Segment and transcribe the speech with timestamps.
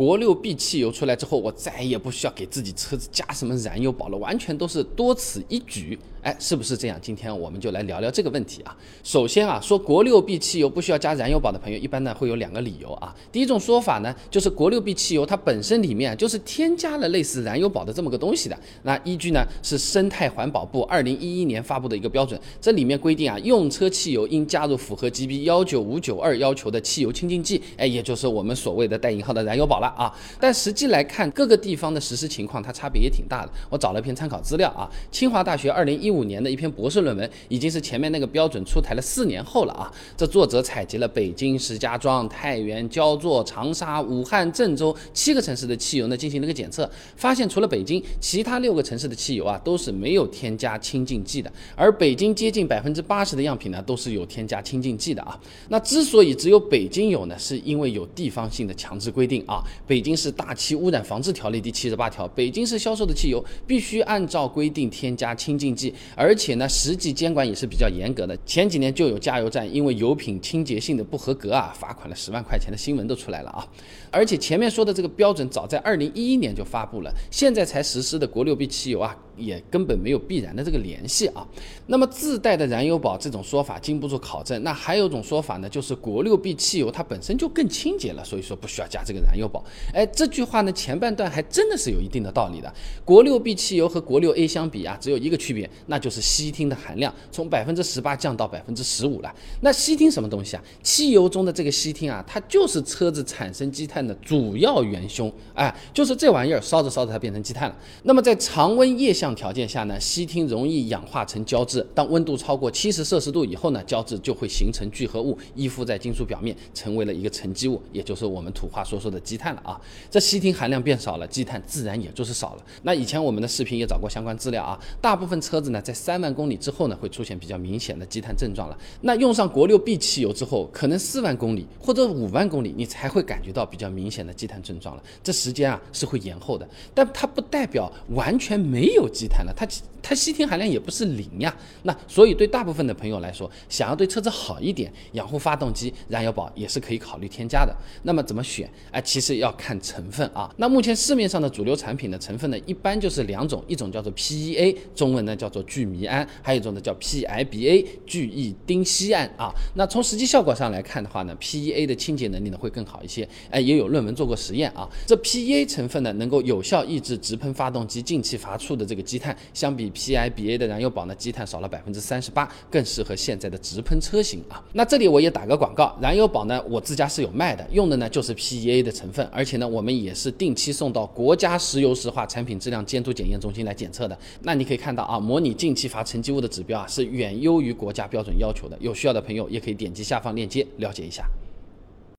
[0.00, 5.98] 国六 B 汽油出来之后，我再也不需要给自己车子加什么燃油宝了，完全都是多此一举。
[6.22, 6.98] 哎，是不是这样？
[7.00, 8.76] 今天我们就来聊聊这个问题啊。
[9.02, 13.14] 首先啊，说国六 B 汽油不需要加燃油宝的朋友，一般呢会有两个理由啊。
[13.32, 18.58] 第一种说法呢，就是国六 B 汽油它本身里面就是添加了类似燃油宝的这么个东西的。
[18.82, 30.12] 那依据呢是生态环保部二零一一年发布的一个标准，这里面规定啊，用车汽油应加入符合 GB 幺九五九二要求的汽油清净剂，哎，也就是我们所谓的带引号的燃油宝了啊。
[30.38, 33.52] 但实际来看，各个地方的实施情况它差别也挺大的。
[33.70, 39.90] 我找了一篇参考资料啊，清华大学二零一五年的一篇博士论文，已经是前面那个标准出台了四年后了啊。
[40.16, 51.50] 这作者采集了北京、石家庄、太原、焦作、长沙、武汉、郑州七个城市的汽油呢，进行了一个检测，发现除了北京，其他六个城市的汽油啊都是没有添加清净剂的。
[51.76, 55.38] 而北京接近百分之八十的样品呢，都是有添加清净剂的啊。
[55.68, 59.62] 那之所以只有北京有呢，是因为有地方性的强制规定啊。
[59.86, 68.36] 北京市大气污染防治条例第七十八条，北京市销售的汽油必须按照规定添加清净剂，而且呢，实际监管也是比较严格的。
[68.44, 73.66] 前几年就有加油站因为油品清洁性的不合格啊，罚款了十万块钱的新闻都出来了啊。
[74.10, 81.46] 而且前面说的这个标准早在二零一一年就发布了，现在才实施的国六 B 汽油啊，也根本没有必然的这个联系啊。
[81.86, 84.62] 那么自带的燃油宝这种说法经不住考证。
[84.62, 89.64] 那还有一种说法呢，就是国六 B 汽油它本身就更清洁了，所以说不需要加这个燃油宝。
[89.92, 92.72] 哎，这句话呢前半段还真的是有一定的道理的。
[93.04, 99.34] 国六 B 汽油和国六 A 相比啊，只有一个区别，那就是烯烃的含量从百分之十八降到百分之十五了。
[99.62, 100.62] 那烯烃什么东西啊？
[100.82, 105.32] 汽油中的这个烯烃啊，它就是车子产生积碳的主要元凶。
[105.54, 107.76] 哎，就是这玩意儿烧着烧着它变成积碳了。
[108.02, 111.86] 那么在常温液相条件下呢，烯烃容易氧化成胶质。
[111.94, 119.80] 当温度超过七十摄氏度以后呢，胶质就会形成聚合物，依附在金属表面，成为了一个沉积物，也就是我们土话说说的积碳了啊。
[120.10, 122.64] 这烯烃含量变少了，积碳自然也就是少了。
[122.82, 128.78] 那以前我们的视频也找过相关资料啊，大部分车子呢在三万公里之后呢会出现比较明显的积碳症状了。
[129.02, 135.02] 那用上国六 B 汽油之后，可能四万公里或者五万公里你才会感觉到比较明显的积碳症状了。
[135.22, 139.66] 这时间啊是会延后的，但它不代表完全没有积碳了，它
[140.02, 141.54] 它烯烃含量也不是零呀。
[141.82, 147.74] 那所以对大部分的朋友来说，想要对车子好一点，养护发动机，燃油宝也是可以考虑添加的。
[148.02, 148.70] 那么怎么选？
[148.90, 150.52] 哎，其实要看成分啊。
[150.56, 159.52] 那目前市面上的主流产品的成分呢，一般就是两种，一种叫做 PEA，中文呢叫做聚醚胺，还有一种呢叫 PIBA，聚异丁烯胺啊。
[159.74, 163.28] 那从实际效果上来看的话呢，PEA 的清洁能力呢会更好一些。
[163.50, 174.62] 哎，也有论文做过实验啊，这 PEA 成分呢能够有效抑制直喷发动机进气阀处的这个积碳，相比 PIBA 的燃油宝呢，积碳少了百分之三十八，更适合现在的直喷车型啊。
[174.72, 184.18] 那这里我也打个广告，燃油宝呢我自家是有卖的，用的呢就是 PEA 的成分，而且呢我们也是定期送到国家石油石化产品质量监督检验中心来检测的。
[184.42, 188.76] 那你可以看到啊，模拟进气阀沉积物的指标啊是远优于国家标准要求的。
[188.80, 191.24] 有需要的朋友也可以点击下方链接了解一下。